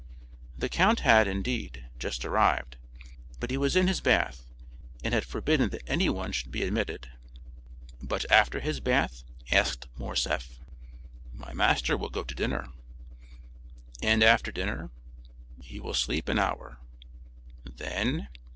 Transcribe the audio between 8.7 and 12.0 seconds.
bath?" asked Morcerf. "My master